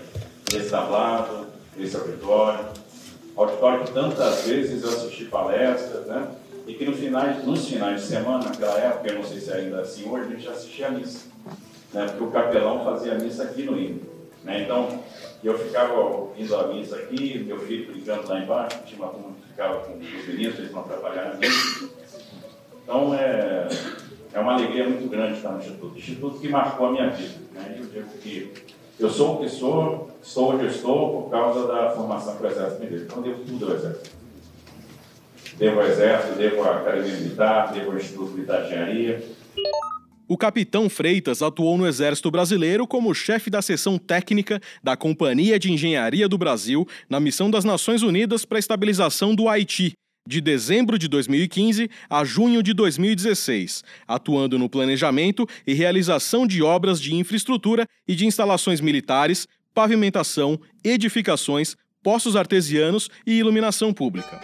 Nesse 0.52 0.70
tablado, 0.70 1.48
nesse 1.78 1.96
auditório. 1.96 2.66
Auditório 3.34 3.86
que 3.86 3.94
tantas 3.94 4.46
vezes 4.46 4.84
eu 4.84 4.90
assisti 4.90 5.24
palestras, 5.24 6.06
né? 6.06 6.28
E 6.68 6.74
que 6.74 6.84
no 6.84 6.92
finais, 6.92 7.46
nos 7.46 7.66
finais 7.66 8.02
de 8.02 8.08
semana, 8.08 8.44
naquela 8.44 8.78
época, 8.78 9.10
eu 9.10 9.20
não 9.20 9.24
sei 9.24 9.40
se 9.40 9.50
é 9.52 9.56
ainda 9.56 9.80
assim 9.80 10.06
hoje, 10.06 10.34
a 10.34 10.36
gente 10.36 10.50
assistia 10.50 10.88
a 10.88 10.92
missa. 10.92 11.28
Né? 11.94 12.08
Porque 12.08 12.24
o 12.26 12.32
capelão 12.32 12.84
fazia 12.84 13.16
missa 13.16 13.44
aqui 13.44 13.64
no 13.64 13.80
hino. 13.80 14.09
Né? 14.44 14.64
Então, 14.64 15.04
eu 15.44 15.58
ficava 15.58 15.94
ouvindo 15.94 16.56
a 16.56 16.68
missa 16.68 16.96
aqui, 16.96 17.40
meu 17.40 17.60
filho 17.60 17.92
brincando 17.92 18.28
lá 18.28 18.40
embaixo, 18.40 18.80
tinha 18.86 19.02
uma 19.02 19.12
turma 19.12 19.36
que 19.42 19.48
ficava 19.50 19.80
com 19.80 19.94
os 19.94 20.28
meninos, 20.28 20.60
eles 20.60 20.72
não 20.72 20.82
atrapalharam 20.82 21.32
a 21.32 21.36
missa. 21.36 21.90
Então, 22.84 23.14
é, 23.14 23.68
é 24.34 24.40
uma 24.40 24.54
alegria 24.54 24.88
muito 24.88 25.10
grande 25.10 25.38
estar 25.38 25.52
no 25.52 25.60
Instituto. 25.60 25.98
Instituto 25.98 26.40
que 26.40 26.50
marcou 26.50 26.88
a 26.88 26.92
minha 26.92 27.10
vida. 27.10 27.36
Né? 27.54 27.78
Eu 27.80 27.86
digo 27.86 28.10
que 28.18 28.54
eu 29.00 29.10
sou 29.10 29.36
o 29.36 29.40
que 29.40 29.50
sou, 29.50 30.10
estou 30.22 30.54
onde 30.54 30.66
estou 30.68 31.24
por 31.24 31.30
causa 31.30 31.68
da 31.68 31.92
formação 31.92 32.36
que 32.36 32.44
o 32.44 32.48
Exército 32.48 32.86
deu. 32.86 33.00
Então, 33.00 33.22
devo 33.22 33.44
tudo 33.46 33.68
ao 33.68 33.76
Exército. 33.76 34.18
Devo 35.58 35.80
ao 35.80 35.88
Exército, 35.88 36.36
devo 36.36 36.64
à 36.64 36.78
Academia 36.78 37.14
Militar, 37.14 37.74
devo 37.74 37.92
ao 37.92 37.98
Instituto 37.98 38.32
Militar 38.32 38.62
de 38.62 38.68
Engenharia, 38.68 39.24
O 40.32 40.38
capitão 40.38 40.88
Freitas 40.88 41.42
atuou 41.42 41.76
no 41.76 41.88
Exército 41.88 42.30
Brasileiro 42.30 42.86
como 42.86 43.16
chefe 43.16 43.50
da 43.50 43.64
seção 43.64 43.98
técnica 43.98 44.62
da 44.84 44.96
Companhia 44.96 45.58
de 45.58 45.74
Engenharia 45.74 46.30
do 46.30 46.38
Brasil 46.38 46.88
na 47.10 47.20
missão 47.20 47.50
das 47.50 47.64
Nações 47.64 48.04
Unidas 48.04 48.46
para 48.46 48.60
a 48.60 48.60
estabilização 48.60 49.34
do 49.34 49.50
Haiti, 49.50 49.94
de 50.28 50.40
dezembro 50.40 51.00
de 51.00 51.08
2015 51.08 51.90
a 52.08 52.24
junho 52.24 52.62
de 52.62 52.76
2016, 52.76 53.84
atuando 54.08 54.60
no 54.60 54.70
planejamento 54.70 55.50
e 55.66 55.74
realização 55.74 56.46
de 56.46 56.62
obras 56.62 57.02
de 57.02 57.16
infraestrutura 57.16 57.88
e 58.08 58.14
de 58.14 58.28
instalações 58.28 58.80
militares, 58.82 59.48
pavimentação, 59.74 60.60
edificações, 60.84 61.76
poços 62.04 62.36
artesianos 62.36 63.10
e 63.26 63.34
iluminação 63.34 63.92
pública. 63.92 64.40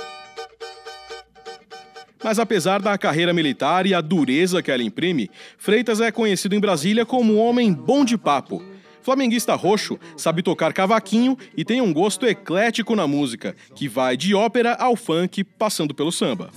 Mas 2.26 2.40
apesar 2.40 2.82
da 2.82 2.98
carreira 2.98 3.32
militar 3.32 3.86
e 3.86 3.94
a 3.94 4.02
dureza 4.02 4.60
que 4.60 4.72
ela 4.72 4.82
imprime, 4.82 5.30
Freitas 5.60 6.02
é 6.02 6.12
conhecido 6.12 6.56
em 6.56 6.60
Brasília 6.60 7.06
como 7.06 7.34
um 7.34 7.40
homem 7.40 7.72
bom 7.72 8.04
de 8.04 8.18
papo. 8.18 8.64
Flamenguista 9.04 9.54
roxo, 9.54 10.00
sabe 10.18 10.42
tocar 10.42 10.74
cavaquinho 10.74 11.38
e 11.56 11.64
tem 11.64 11.82
um 11.82 11.94
gosto 11.94 12.26
eclético 12.26 12.96
na 12.96 13.06
música, 13.06 13.56
que 13.76 13.88
vai 13.88 14.18
de 14.18 14.34
ópera 14.34 14.74
ao 14.74 14.96
funk, 14.96 15.44
passando 15.44 15.94
pelo 15.94 16.12
samba. 16.12 16.50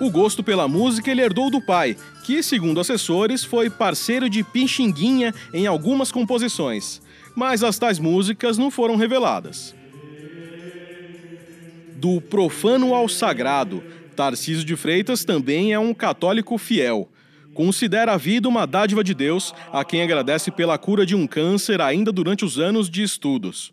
O 0.00 0.08
gosto 0.08 0.44
pela 0.44 0.68
música 0.68 1.10
ele 1.10 1.20
herdou 1.20 1.50
do 1.50 1.60
pai, 1.60 1.96
que, 2.24 2.44
segundo 2.44 2.78
assessores, 2.78 3.42
foi 3.42 3.68
parceiro 3.68 4.30
de 4.30 4.44
Pixinguinha 4.44 5.34
em 5.52 5.66
algumas 5.66 6.12
composições. 6.12 7.02
Mas 7.34 7.64
as 7.64 7.76
tais 7.76 7.98
músicas 7.98 8.56
não 8.56 8.70
foram 8.70 8.94
reveladas 8.94 9.79
do 12.00 12.18
profano 12.18 12.94
ao 12.94 13.06
sagrado, 13.08 13.84
Tarcísio 14.16 14.64
de 14.64 14.74
Freitas 14.74 15.22
também 15.22 15.74
é 15.74 15.78
um 15.78 15.92
católico 15.92 16.56
fiel. 16.56 17.10
Considera 17.52 18.14
a 18.14 18.16
vida 18.16 18.48
uma 18.48 18.66
dádiva 18.66 19.04
de 19.04 19.12
Deus, 19.12 19.52
a 19.70 19.84
quem 19.84 20.00
agradece 20.00 20.50
pela 20.50 20.78
cura 20.78 21.04
de 21.04 21.14
um 21.14 21.26
câncer 21.26 21.78
ainda 21.80 22.10
durante 22.10 22.42
os 22.42 22.58
anos 22.58 22.88
de 22.88 23.02
estudos. 23.02 23.72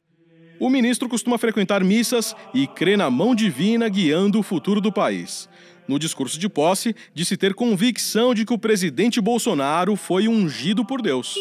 O 0.60 0.70
ministro 0.70 1.08
costuma 1.08 1.38
frequentar 1.38 1.84
missas 1.84 2.36
e 2.54 2.68
crê 2.68 2.98
na 2.98 3.10
mão 3.10 3.34
divina 3.34 3.88
guiando 3.88 4.40
o 4.40 4.44
futuro 4.44 4.82
do 4.82 4.92
país. 4.92 5.48
No 5.88 5.98
discurso 5.98 6.38
de 6.38 6.50
posse, 6.50 6.94
disse 7.14 7.38
ter 7.38 7.54
convicção 7.54 8.34
de 8.34 8.46
que 8.46 8.54
o 8.54 8.58
presidente 8.58 9.22
Bolsonaro 9.22 9.96
foi 9.96 10.28
ungido 10.28 10.84
por 10.84 11.02
Deus. 11.02 11.36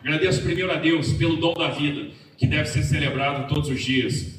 Agradeço 0.00 0.42
primeiro 0.42 0.72
a 0.72 0.76
Deus 0.76 1.12
pelo 1.12 1.36
dom 1.36 1.54
da 1.54 1.68
vida, 1.68 2.10
que 2.36 2.46
deve 2.46 2.68
ser 2.68 2.82
celebrado 2.82 3.46
todos 3.46 3.68
os 3.68 3.80
dias. 3.80 4.37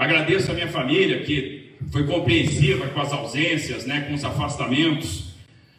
Agradeço 0.00 0.50
a 0.50 0.54
minha 0.54 0.66
família 0.66 1.20
que 1.24 1.72
foi 1.92 2.06
compreensiva 2.06 2.86
com 2.86 3.02
as 3.02 3.12
ausências, 3.12 3.84
né, 3.84 4.00
com 4.08 4.14
os 4.14 4.24
afastamentos. 4.24 5.34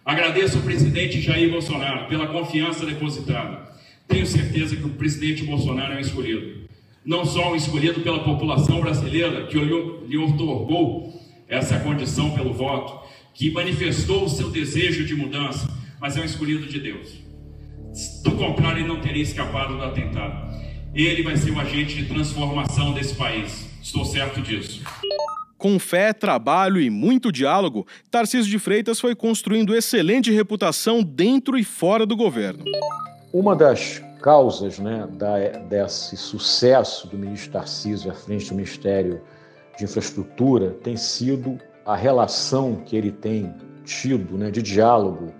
Agradeço 0.05 0.57
ao 0.57 0.63
presidente 0.63 1.19
Jair 1.19 1.49
Bolsonaro 1.49 2.07
pela 2.07 2.27
confiança 2.27 2.85
depositada. 2.85 3.67
Tenho 4.07 4.27
certeza 4.27 4.75
que 4.75 4.85
o 4.85 4.89
presidente 4.89 5.43
Bolsonaro 5.43 5.93
é 5.93 5.95
um 5.95 5.99
escolhido. 6.01 6.69
Não 7.03 7.25
só 7.25 7.51
um 7.51 7.55
escolhido 7.55 8.01
pela 8.01 8.23
população 8.23 8.79
brasileira, 8.79 9.47
que 9.47 9.57
lhe 9.57 10.17
otorgou 10.19 11.19
essa 11.47 11.79
condição 11.79 12.29
pelo 12.29 12.53
voto, 12.53 13.03
que 13.33 13.49
manifestou 13.49 14.25
o 14.25 14.29
seu 14.29 14.51
desejo 14.51 15.03
de 15.03 15.15
mudança, 15.15 15.67
mas 15.99 16.15
é 16.15 16.21
um 16.21 16.25
escolhido 16.25 16.67
de 16.67 16.79
Deus. 16.79 17.09
Do 18.23 18.33
contrário, 18.33 18.81
ele 18.81 18.87
não 18.87 19.01
teria 19.01 19.23
escapado 19.23 19.77
do 19.77 19.83
atentado. 19.83 20.47
Ele 20.93 21.23
vai 21.23 21.35
ser 21.37 21.49
o 21.49 21.59
agente 21.59 21.95
de 21.95 22.05
transformação 22.05 22.93
desse 22.93 23.15
país. 23.15 23.70
Estou 23.81 24.05
certo 24.05 24.41
disso. 24.41 24.81
Com 25.57 25.77
fé, 25.79 26.13
trabalho 26.13 26.79
e 26.79 26.89
muito 26.89 27.31
diálogo, 27.31 27.85
Tarcísio 28.09 28.49
de 28.49 28.59
Freitas 28.59 28.99
foi 28.99 29.15
construindo 29.15 29.75
excelente 29.75 30.31
reputação 30.31 31.03
dentro 31.03 31.57
e 31.57 31.63
fora 31.63 32.05
do 32.05 32.15
governo. 32.15 32.63
Uma 33.33 33.55
das 33.55 34.01
causas 34.21 34.79
né, 34.79 35.07
da, 35.13 35.37
desse 35.67 36.15
sucesso 36.15 37.07
do 37.07 37.17
ministro 37.17 37.51
Tarcísio 37.51 38.11
à 38.11 38.13
frente 38.13 38.49
do 38.49 38.55
Ministério 38.55 39.21
de 39.77 39.83
Infraestrutura 39.83 40.71
tem 40.83 40.95
sido 40.95 41.57
a 41.85 41.95
relação 41.95 42.75
que 42.85 42.95
ele 42.95 43.11
tem 43.11 43.53
tido 43.83 44.37
né, 44.37 44.51
de 44.51 44.61
diálogo 44.61 45.33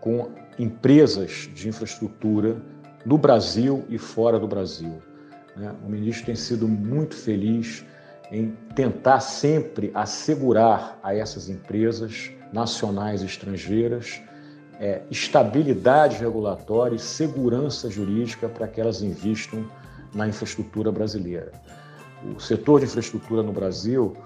com 0.00 0.30
empresas 0.58 1.48
de 1.54 1.68
infraestrutura 1.68 2.60
no 3.04 3.16
Brasil 3.16 3.84
e 3.88 3.96
fora 3.96 4.38
do 4.38 4.46
Brasil. 4.46 5.02
Né? 5.56 5.74
O 5.84 5.90
ministro 5.90 6.26
tem 6.26 6.36
sido 6.36 6.66
muito 6.68 7.14
feliz 7.14 7.84
em 8.30 8.56
tentar 8.74 9.20
sempre 9.20 9.90
assegurar 9.94 10.98
a 11.02 11.14
essas 11.14 11.48
empresas 11.48 12.30
nacionais 12.52 13.22
e 13.22 13.26
estrangeiras 13.26 14.20
é, 14.80 15.02
estabilidade 15.10 16.16
regulatória 16.16 16.96
e 16.96 16.98
segurança 16.98 17.90
jurídica 17.90 18.48
para 18.48 18.66
que 18.66 18.80
elas 18.80 19.02
investam 19.02 19.70
na 20.14 20.26
infraestrutura 20.26 20.90
brasileira. 20.90 21.52
O 22.34 22.40
setor 22.40 22.80
de 22.80 22.86
infraestrutura 22.86 23.42
no 23.42 23.52
Brasil 23.52 24.16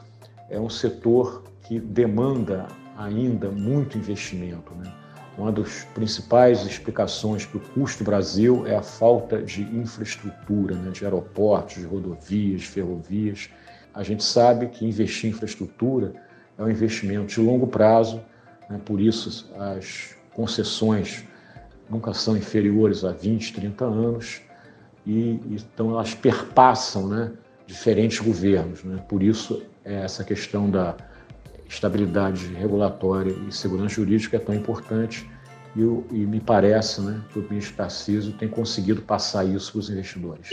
é 0.49 0.59
um 0.59 0.71
setor 0.71 1.43
que 1.67 1.81
demanda 1.81 2.69
ainda 2.97 3.51
muito 3.51 3.99
investimento. 3.99 4.73
Né? 4.77 4.93
Uma 5.37 5.51
das 5.51 5.85
principais 5.95 6.65
explicações 6.65 7.45
para 7.45 7.59
o 7.59 7.61
custo 7.61 8.05
Brasil 8.05 8.67
é 8.67 8.77
a 8.77 8.83
falta 8.83 9.43
de 9.43 9.63
infraestrutura, 9.63 10.77
né, 10.77 10.91
de 10.91 11.05
aeroportos, 11.05 11.77
de 11.77 11.85
rodovias, 11.85 12.61
de 12.61 12.69
ferrovias. 12.69 13.51
A 13.93 14.03
gente 14.05 14.23
sabe 14.23 14.69
que 14.69 14.87
investir 14.87 15.29
em 15.29 15.33
infraestrutura 15.33 16.15
é 16.57 16.63
um 16.63 16.71
investimento 16.71 17.27
de 17.27 17.41
longo 17.41 17.67
prazo, 17.67 18.23
né, 18.71 18.81
por 18.85 19.01
isso 19.01 19.53
as 19.59 20.17
concessões 20.33 21.25
nunca 21.91 22.15
são 22.15 22.37
inferiores 22.37 23.05
a 23.05 23.11
20, 23.11 23.55
30 23.55 23.85
anos, 23.85 24.41
e 25.05 25.41
então 25.51 25.91
elas 25.91 26.15
perpassam 26.15 27.09
né, 27.09 27.33
diferentes 27.67 28.21
governos. 28.21 28.85
Né? 28.85 29.03
Por 29.09 29.23
isso, 29.23 29.63
essa 29.85 30.25
questão 30.25 30.71
da 30.71 30.97
estabilidade 31.69 32.47
regulatória 32.55 33.35
e 33.49 33.53
segurança 33.53 33.95
jurídica 33.95 34.37
é 34.37 34.41
tão 34.41 34.55
importante 34.55 35.29
e, 35.77 35.81
eu, 35.81 36.07
e 36.11 36.19
me 36.19 36.41
parece 36.41 37.01
né, 37.01 37.21
que 37.33 37.39
o 37.39 37.43
ministro 37.43 37.77
Tarcísio 37.77 38.33
tem 38.33 38.49
conseguido 38.49 39.03
passar 39.03 39.45
isso 39.45 39.73
para 39.73 39.79
os 39.81 39.91
investidores. 39.91 40.49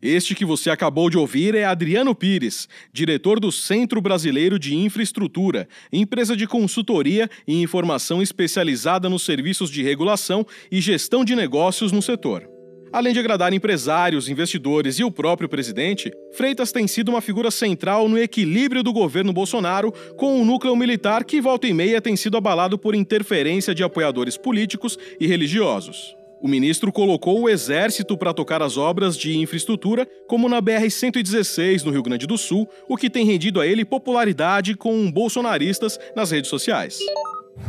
Este 0.00 0.32
que 0.32 0.44
você 0.44 0.70
acabou 0.70 1.10
de 1.10 1.18
ouvir 1.18 1.56
é 1.56 1.64
Adriano 1.64 2.14
Pires, 2.14 2.68
diretor 2.92 3.40
do 3.40 3.50
Centro 3.50 4.00
Brasileiro 4.00 4.56
de 4.56 4.76
Infraestrutura, 4.76 5.68
empresa 5.92 6.36
de 6.36 6.46
consultoria 6.46 7.28
e 7.46 7.60
informação 7.60 8.22
especializada 8.22 9.08
nos 9.08 9.24
serviços 9.24 9.70
de 9.70 9.82
regulação 9.82 10.46
e 10.70 10.80
gestão 10.80 11.24
de 11.24 11.34
negócios 11.34 11.90
no 11.90 12.00
setor. 12.00 12.57
Além 12.92 13.12
de 13.12 13.20
agradar 13.20 13.52
empresários, 13.52 14.28
investidores 14.28 14.98
e 14.98 15.04
o 15.04 15.10
próprio 15.10 15.48
presidente, 15.48 16.10
Freitas 16.32 16.72
tem 16.72 16.86
sido 16.86 17.10
uma 17.10 17.20
figura 17.20 17.50
central 17.50 18.08
no 18.08 18.18
equilíbrio 18.18 18.82
do 18.82 18.92
governo 18.92 19.32
Bolsonaro 19.32 19.92
com 20.16 20.40
o 20.40 20.44
núcleo 20.44 20.74
militar 20.74 21.24
que 21.24 21.40
volta 21.40 21.66
e 21.66 21.74
meia 21.74 22.00
tem 22.00 22.16
sido 22.16 22.36
abalado 22.36 22.78
por 22.78 22.94
interferência 22.94 23.74
de 23.74 23.82
apoiadores 23.82 24.36
políticos 24.36 24.98
e 25.20 25.26
religiosos. 25.26 26.16
O 26.40 26.48
ministro 26.48 26.92
colocou 26.92 27.40
o 27.40 27.48
exército 27.48 28.16
para 28.16 28.32
tocar 28.32 28.62
as 28.62 28.76
obras 28.76 29.16
de 29.16 29.36
infraestrutura, 29.36 30.06
como 30.28 30.48
na 30.48 30.62
BR-116 30.62 31.82
no 31.82 31.90
Rio 31.90 32.02
Grande 32.02 32.28
do 32.28 32.38
Sul, 32.38 32.68
o 32.88 32.96
que 32.96 33.10
tem 33.10 33.24
rendido 33.24 33.60
a 33.60 33.66
ele 33.66 33.84
popularidade 33.84 34.76
com 34.76 35.10
bolsonaristas 35.10 35.98
nas 36.14 36.30
redes 36.30 36.48
sociais. 36.48 37.00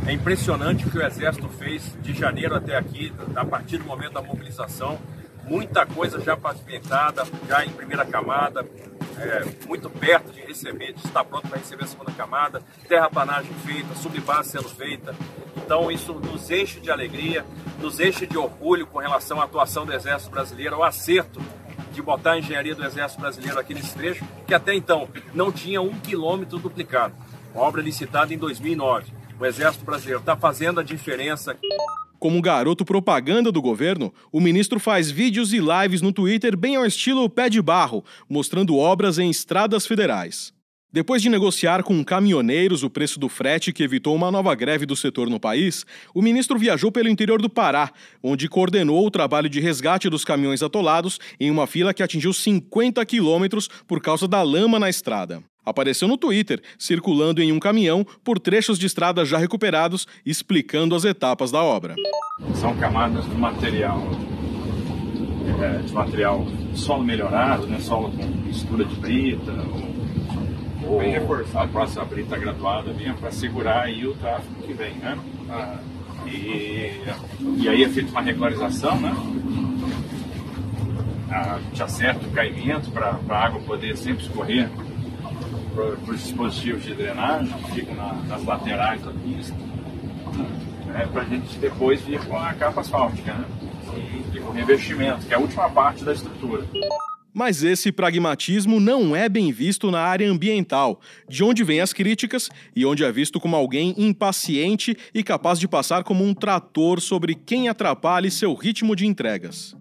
É 0.06 0.12
impressionante 0.12 0.86
o 0.86 0.90
que 0.90 0.98
o 0.98 1.06
Exército 1.06 1.48
fez 1.48 1.94
de 2.00 2.12
janeiro 2.12 2.54
até 2.54 2.76
aqui, 2.76 3.12
a 3.36 3.44
partir 3.44 3.78
do 3.78 3.84
momento 3.84 4.14
da 4.14 4.22
mobilização. 4.22 4.98
Muita 5.44 5.84
coisa 5.84 6.20
já 6.20 6.36
pavimentada, 6.36 7.24
já 7.48 7.64
em 7.64 7.70
primeira 7.70 8.04
camada, 8.04 8.66
é, 9.18 9.44
muito 9.66 9.90
perto 9.90 10.32
de 10.32 10.40
receber, 10.40 10.94
de 10.94 11.04
estar 11.04 11.24
pronto 11.24 11.48
para 11.48 11.58
receber 11.58 11.84
a 11.84 11.86
segunda 11.86 12.12
camada, 12.12 12.62
terraplanagem 12.88 13.52
feita, 13.64 13.94
subbase 13.94 14.50
sendo 14.50 14.68
feita. 14.68 15.14
Então 15.56 15.90
isso 15.90 16.14
nos 16.14 16.50
enche 16.50 16.80
de 16.80 16.90
alegria, 16.90 17.44
nos 17.80 18.00
enche 18.00 18.26
de 18.26 18.38
orgulho 18.38 18.86
com 18.86 18.98
relação 18.98 19.40
à 19.40 19.44
atuação 19.44 19.84
do 19.84 19.92
Exército 19.92 20.30
Brasileiro, 20.30 20.76
ao 20.76 20.84
acerto 20.84 21.40
de 21.92 22.00
botar 22.00 22.32
a 22.32 22.38
engenharia 22.38 22.74
do 22.74 22.84
Exército 22.84 23.20
Brasileiro 23.20 23.58
aqui 23.58 23.74
nesse 23.74 23.94
trecho, 23.94 24.24
que 24.46 24.54
até 24.54 24.74
então 24.74 25.08
não 25.34 25.52
tinha 25.52 25.82
um 25.82 25.92
quilômetro 25.98 26.58
duplicado. 26.58 27.14
Obra 27.54 27.82
licitada 27.82 28.32
em 28.32 28.38
2009. 28.38 29.19
O 29.40 29.46
Exército 29.46 29.86
Brasileiro 29.86 30.20
está 30.20 30.36
fazendo 30.36 30.80
a 30.80 30.82
diferença. 30.82 31.56
Como 32.18 32.42
garoto 32.42 32.84
propaganda 32.84 33.50
do 33.50 33.62
governo, 33.62 34.12
o 34.30 34.38
ministro 34.38 34.78
faz 34.78 35.10
vídeos 35.10 35.54
e 35.54 35.58
lives 35.58 36.02
no 36.02 36.12
Twitter 36.12 36.54
bem 36.54 36.76
ao 36.76 36.84
estilo 36.84 37.30
pé 37.30 37.48
de 37.48 37.62
barro, 37.62 38.04
mostrando 38.28 38.76
obras 38.76 39.18
em 39.18 39.30
estradas 39.30 39.86
federais. 39.86 40.52
Depois 40.92 41.22
de 41.22 41.30
negociar 41.30 41.82
com 41.82 42.04
caminhoneiros 42.04 42.82
o 42.82 42.90
preço 42.90 43.18
do 43.18 43.30
frete 43.30 43.72
que 43.72 43.82
evitou 43.82 44.14
uma 44.14 44.30
nova 44.30 44.54
greve 44.54 44.84
do 44.84 44.94
setor 44.94 45.30
no 45.30 45.40
país, 45.40 45.86
o 46.14 46.20
ministro 46.20 46.58
viajou 46.58 46.92
pelo 46.92 47.08
interior 47.08 47.40
do 47.40 47.48
Pará, 47.48 47.90
onde 48.22 48.46
coordenou 48.46 49.06
o 49.06 49.10
trabalho 49.10 49.48
de 49.48 49.58
resgate 49.58 50.10
dos 50.10 50.22
caminhões 50.22 50.62
atolados 50.62 51.18
em 51.38 51.50
uma 51.50 51.66
fila 51.66 51.94
que 51.94 52.02
atingiu 52.02 52.34
50 52.34 53.06
quilômetros 53.06 53.70
por 53.86 54.02
causa 54.02 54.28
da 54.28 54.42
lama 54.42 54.78
na 54.78 54.90
estrada. 54.90 55.42
Apareceu 55.64 56.08
no 56.08 56.16
Twitter, 56.16 56.62
circulando 56.78 57.42
em 57.42 57.52
um 57.52 57.60
caminhão 57.60 58.04
por 58.24 58.38
trechos 58.38 58.78
de 58.78 58.86
estradas 58.86 59.28
já 59.28 59.38
recuperados, 59.38 60.06
explicando 60.24 60.94
as 60.94 61.04
etapas 61.04 61.50
da 61.50 61.62
obra. 61.62 61.94
São 62.54 62.74
camadas 62.76 63.24
de 63.24 63.34
material, 63.36 64.02
é, 65.60 65.78
de 65.78 65.92
material 65.92 66.46
solo 66.74 67.04
melhorado, 67.04 67.66
né, 67.66 67.78
solo 67.80 68.10
com 68.10 68.26
mistura 68.26 68.84
de 68.84 68.94
brita, 68.96 69.52
ou, 70.86 71.00
ou 71.00 71.60
a 71.60 71.66
próxima 71.68 72.04
brita 72.04 72.38
graduada 72.38 72.92
mesmo, 72.92 73.18
para 73.18 73.30
segurar 73.30 73.82
aí 73.82 74.06
o 74.06 74.14
tráfego 74.14 74.62
que 74.62 74.72
vem, 74.72 74.94
né? 74.94 75.18
Ah, 75.48 75.78
e, 76.26 76.92
e 77.58 77.68
aí 77.68 77.84
é 77.84 77.88
feita 77.88 78.10
uma 78.10 78.22
regularização, 78.22 78.98
né? 79.00 79.14
A 81.30 81.58
gente 81.58 81.82
acerta 81.82 82.26
o 82.26 82.30
caimento 82.32 82.90
para 82.90 83.18
a 83.28 83.44
água 83.44 83.60
poder 83.60 83.96
sempre 83.96 84.24
escorrer 84.24 84.68
para 85.80 86.12
os 86.12 86.22
dispositivos 86.22 86.84
de 86.84 86.94
drenagem 86.94 87.48
que 87.48 87.72
ficam 87.72 87.94
na, 87.94 88.12
nas 88.12 88.44
laterais 88.44 89.02
da 89.02 89.12
pista, 89.12 89.54
né, 90.86 91.08
para 91.10 91.22
a 91.22 91.24
gente 91.24 91.58
depois 91.58 92.02
vir 92.02 92.22
com 92.26 92.36
a 92.36 92.52
capa 92.52 92.82
asfáltica 92.82 93.32
né, 93.32 93.44
e, 93.96 94.36
e 94.36 94.40
com 94.40 94.50
o 94.50 94.52
revestimento, 94.52 95.26
que 95.26 95.32
é 95.32 95.36
a 95.36 95.40
última 95.40 95.70
parte 95.70 96.04
da 96.04 96.12
estrutura. 96.12 96.66
Mas 97.32 97.62
esse 97.62 97.92
pragmatismo 97.92 98.80
não 98.80 99.14
é 99.14 99.28
bem 99.28 99.52
visto 99.52 99.90
na 99.90 100.00
área 100.00 100.28
ambiental, 100.28 101.00
de 101.28 101.44
onde 101.44 101.62
vêm 101.62 101.80
as 101.80 101.92
críticas 101.92 102.50
e 102.74 102.84
onde 102.84 103.04
é 103.04 103.12
visto 103.12 103.38
como 103.38 103.54
alguém 103.54 103.94
impaciente 103.96 104.96
e 105.14 105.22
capaz 105.22 105.58
de 105.58 105.68
passar 105.68 106.02
como 106.02 106.24
um 106.24 106.34
trator 106.34 107.00
sobre 107.00 107.34
quem 107.34 107.68
atrapalhe 107.68 108.30
seu 108.30 108.52
ritmo 108.52 108.96
de 108.96 109.06
entregas. 109.06 109.79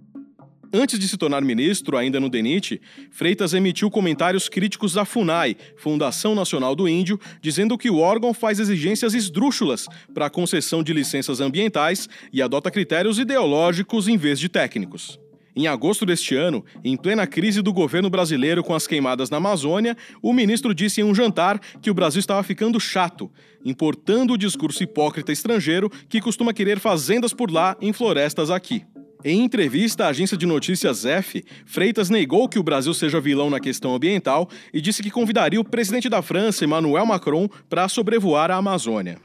Antes 0.71 0.99
de 0.99 1.07
se 1.07 1.17
tornar 1.17 1.41
ministro, 1.41 1.97
ainda 1.97 2.19
no 2.19 2.29
DENIT, 2.29 2.79
Freitas 3.09 3.55
emitiu 3.55 3.89
comentários 3.89 4.47
críticos 4.47 4.97
à 4.97 5.03
FUNAI, 5.03 5.57
Fundação 5.75 6.35
Nacional 6.35 6.75
do 6.75 6.87
Índio, 6.87 7.19
dizendo 7.41 7.75
que 7.75 7.89
o 7.89 7.97
órgão 7.97 8.35
faz 8.35 8.59
exigências 8.59 9.15
esdrúxulas 9.15 9.87
para 10.13 10.27
a 10.27 10.29
concessão 10.29 10.83
de 10.83 10.93
licenças 10.93 11.41
ambientais 11.41 12.07
e 12.31 12.39
adota 12.39 12.69
critérios 12.69 13.17
ideológicos 13.17 14.07
em 14.07 14.15
vez 14.15 14.39
de 14.39 14.47
técnicos. 14.47 15.19
Em 15.55 15.65
agosto 15.65 16.05
deste 16.05 16.35
ano, 16.35 16.63
em 16.83 16.95
plena 16.95 17.25
crise 17.25 17.61
do 17.63 17.73
governo 17.73 18.09
brasileiro 18.09 18.63
com 18.63 18.75
as 18.75 18.85
queimadas 18.85 19.31
na 19.31 19.37
Amazônia, 19.37 19.97
o 20.21 20.31
ministro 20.31 20.73
disse 20.73 21.01
em 21.01 21.03
um 21.03 21.15
jantar 21.15 21.59
que 21.81 21.89
o 21.89 21.93
Brasil 21.95 22.19
estava 22.19 22.43
ficando 22.43 22.79
chato, 22.79 23.29
importando 23.65 24.33
o 24.33 24.37
discurso 24.37 24.83
hipócrita 24.83 25.31
estrangeiro 25.31 25.89
que 26.07 26.21
costuma 26.21 26.53
querer 26.53 26.79
fazendas 26.79 27.33
por 27.33 27.51
lá 27.51 27.75
em 27.81 27.91
florestas 27.91 28.51
aqui. 28.51 28.85
Em 29.23 29.43
entrevista 29.43 30.05
à 30.05 30.07
agência 30.07 30.37
de 30.37 30.45
notícias 30.45 31.03
F, 31.03 31.43
Freitas 31.65 32.09
negou 32.09 32.47
que 32.47 32.57
o 32.57 32.63
Brasil 32.63 32.93
seja 32.93 33.19
vilão 33.19 33.49
na 33.49 33.59
questão 33.59 33.93
ambiental 33.93 34.47
e 34.73 34.79
disse 34.79 35.03
que 35.03 35.11
convidaria 35.11 35.59
o 35.59 35.63
presidente 35.63 36.07
da 36.07 36.21
França, 36.21 36.63
Emmanuel 36.63 37.05
Macron, 37.05 37.49
para 37.69 37.89
sobrevoar 37.89 38.49
a 38.49 38.55
Amazônia. 38.55 39.17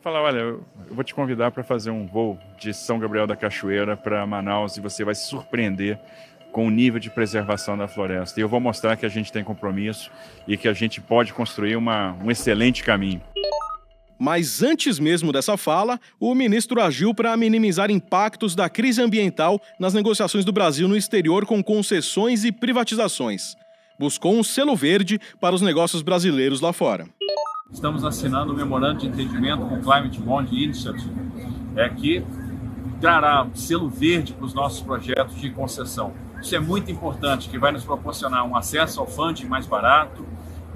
Falar, 0.00 0.22
olha, 0.22 0.38
eu 0.40 0.64
vou 0.90 1.04
te 1.04 1.14
convidar 1.14 1.52
para 1.52 1.62
fazer 1.62 1.90
um 1.90 2.04
voo 2.04 2.36
de 2.58 2.74
São 2.74 2.98
Gabriel 2.98 3.24
da 3.24 3.36
Cachoeira 3.36 3.96
para 3.96 4.26
Manaus 4.26 4.76
e 4.76 4.80
você 4.80 5.04
vai 5.04 5.14
se 5.14 5.28
surpreender 5.28 6.00
com 6.50 6.66
o 6.66 6.70
nível 6.70 6.98
de 6.98 7.08
preservação 7.08 7.78
da 7.78 7.86
floresta. 7.86 8.40
E 8.40 8.42
eu 8.42 8.48
vou 8.48 8.58
mostrar 8.58 8.96
que 8.96 9.06
a 9.06 9.08
gente 9.08 9.30
tem 9.30 9.44
compromisso 9.44 10.10
e 10.48 10.56
que 10.56 10.66
a 10.66 10.72
gente 10.72 11.00
pode 11.00 11.32
construir 11.32 11.76
uma, 11.76 12.14
um 12.14 12.28
excelente 12.28 12.82
caminho. 12.82 13.22
Mas 14.24 14.62
antes 14.62 15.00
mesmo 15.00 15.32
dessa 15.32 15.56
fala, 15.56 15.98
o 16.20 16.32
ministro 16.32 16.80
agiu 16.80 17.12
para 17.12 17.36
minimizar 17.36 17.90
impactos 17.90 18.54
da 18.54 18.70
crise 18.70 19.02
ambiental 19.02 19.60
nas 19.80 19.94
negociações 19.94 20.44
do 20.44 20.52
Brasil 20.52 20.86
no 20.86 20.96
exterior 20.96 21.44
com 21.44 21.60
concessões 21.60 22.44
e 22.44 22.52
privatizações. 22.52 23.56
Buscou 23.98 24.38
um 24.38 24.44
selo 24.44 24.76
verde 24.76 25.20
para 25.40 25.56
os 25.56 25.60
negócios 25.60 26.02
brasileiros 26.02 26.60
lá 26.60 26.72
fora. 26.72 27.08
Estamos 27.68 28.04
assinando 28.04 28.52
um 28.52 28.56
memorando 28.56 29.00
de 29.00 29.08
entendimento 29.08 29.66
com 29.66 29.74
o 29.74 29.82
Climate 29.82 30.20
Bond 30.20 30.54
Initiative, 30.54 31.10
é 31.74 31.88
que 31.88 32.24
trará 33.00 33.48
selo 33.54 33.88
verde 33.88 34.34
para 34.34 34.46
os 34.46 34.54
nossos 34.54 34.82
projetos 34.82 35.34
de 35.40 35.50
concessão. 35.50 36.12
Isso 36.40 36.54
é 36.54 36.60
muito 36.60 36.92
importante, 36.92 37.48
que 37.48 37.58
vai 37.58 37.72
nos 37.72 37.82
proporcionar 37.82 38.46
um 38.46 38.54
acesso 38.54 39.00
ao 39.00 39.06
funding 39.08 39.46
mais 39.46 39.66
barato, 39.66 40.24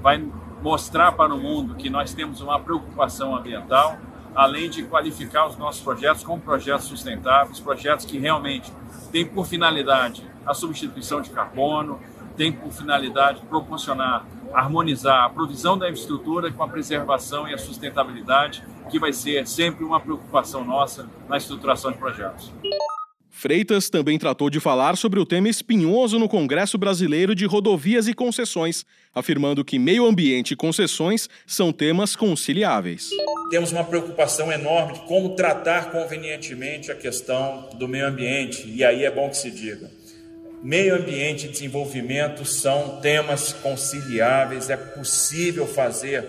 vai 0.01 0.21
mostrar 0.61 1.11
para 1.11 1.33
o 1.33 1.37
mundo 1.37 1.75
que 1.75 1.89
nós 1.89 2.13
temos 2.13 2.41
uma 2.41 2.59
preocupação 2.59 3.35
ambiental, 3.35 3.97
além 4.35 4.69
de 4.69 4.83
qualificar 4.83 5.47
os 5.47 5.57
nossos 5.57 5.81
projetos 5.81 6.23
como 6.23 6.41
projetos 6.41 6.85
sustentáveis, 6.85 7.59
projetos 7.59 8.05
que 8.05 8.17
realmente 8.17 8.71
têm 9.11 9.25
por 9.25 9.45
finalidade 9.45 10.23
a 10.45 10.53
substituição 10.53 11.21
de 11.21 11.29
carbono, 11.29 11.99
têm 12.35 12.51
por 12.51 12.71
finalidade 12.71 13.41
proporcionar, 13.49 14.25
harmonizar 14.53 15.25
a 15.25 15.29
provisão 15.29 15.77
da 15.77 15.89
infraestrutura 15.89 16.51
com 16.51 16.63
a 16.63 16.67
preservação 16.67 17.47
e 17.47 17.53
a 17.53 17.57
sustentabilidade, 17.57 18.63
que 18.89 18.99
vai 18.99 19.11
ser 19.11 19.45
sempre 19.47 19.83
uma 19.83 19.99
preocupação 19.99 20.63
nossa 20.63 21.09
na 21.27 21.37
estruturação 21.37 21.91
de 21.91 21.97
projetos. 21.97 22.53
Freitas 23.37 23.87
também 23.87 24.17
tratou 24.17 24.49
de 24.49 24.59
falar 24.59 24.97
sobre 24.97 25.19
o 25.19 25.25
tema 25.25 25.47
espinhoso 25.47 26.17
no 26.17 26.27
Congresso 26.27 26.75
Brasileiro 26.75 27.35
de 27.35 27.45
Rodovias 27.45 28.07
e 28.07 28.13
Concessões, 28.15 28.83
afirmando 29.13 29.63
que 29.63 29.77
meio 29.77 30.07
ambiente 30.07 30.55
e 30.55 30.55
concessões 30.55 31.29
são 31.45 31.71
temas 31.71 32.15
conciliáveis. 32.15 33.11
Temos 33.51 33.71
uma 33.71 33.83
preocupação 33.83 34.51
enorme 34.51 34.93
de 34.93 35.01
como 35.01 35.35
tratar 35.35 35.91
convenientemente 35.91 36.91
a 36.91 36.95
questão 36.95 37.69
do 37.77 37.87
meio 37.87 38.07
ambiente, 38.07 38.67
e 38.67 38.83
aí 38.83 39.05
é 39.05 39.11
bom 39.11 39.29
que 39.29 39.37
se 39.37 39.51
diga. 39.51 39.87
Meio 40.63 40.95
ambiente 40.95 41.45
e 41.45 41.49
desenvolvimento 41.49 42.43
são 42.43 42.99
temas 43.01 43.53
conciliáveis, 43.53 44.71
é 44.71 44.77
possível 44.77 45.67
fazer 45.67 46.25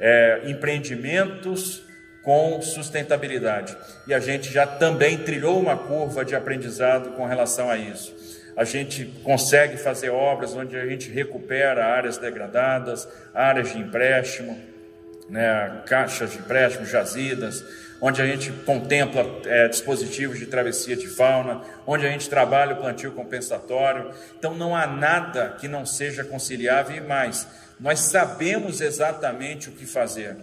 é, 0.00 0.42
empreendimentos 0.46 1.88
com 2.22 2.60
sustentabilidade. 2.60 3.76
E 4.06 4.14
a 4.14 4.20
gente 4.20 4.52
já 4.52 4.66
também 4.66 5.18
trilhou 5.18 5.58
uma 5.58 5.76
curva 5.76 6.24
de 6.24 6.34
aprendizado 6.34 7.12
com 7.12 7.24
relação 7.24 7.70
a 7.70 7.76
isso. 7.76 8.14
A 8.56 8.64
gente 8.64 9.06
consegue 9.24 9.76
fazer 9.76 10.10
obras 10.10 10.54
onde 10.54 10.76
a 10.76 10.86
gente 10.86 11.10
recupera 11.10 11.86
áreas 11.86 12.18
degradadas, 12.18 13.08
áreas 13.32 13.72
de 13.72 13.78
empréstimo, 13.78 14.58
né, 15.30 15.82
caixas 15.86 16.32
de 16.32 16.38
empréstimo, 16.38 16.84
jazidas, 16.84 17.64
onde 18.00 18.20
a 18.20 18.26
gente 18.26 18.50
contempla 18.64 19.24
é, 19.44 19.68
dispositivos 19.68 20.38
de 20.38 20.46
travessia 20.46 20.96
de 20.96 21.06
fauna, 21.06 21.62
onde 21.86 22.06
a 22.06 22.10
gente 22.10 22.28
trabalha 22.28 22.74
o 22.74 22.76
plantio 22.76 23.12
compensatório. 23.12 24.10
Então 24.38 24.54
não 24.54 24.74
há 24.74 24.86
nada 24.86 25.56
que 25.60 25.68
não 25.68 25.86
seja 25.86 26.24
conciliável 26.24 26.96
e 26.96 27.00
mais. 27.00 27.46
Nós 27.78 28.00
sabemos 28.00 28.80
exatamente 28.80 29.68
o 29.68 29.72
que 29.72 29.86
fazer. 29.86 30.36